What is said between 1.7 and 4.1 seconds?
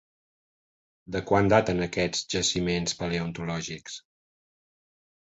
aquests jaciments paleontològics?